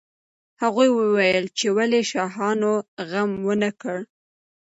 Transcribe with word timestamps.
هغوی 0.63 0.89
وویل 0.99 1.45
چې 1.57 1.67
ولې 1.77 2.01
شاهانو 2.11 2.73
غم 3.09 3.31
ونه 3.47 3.69
کړ. 3.81 3.97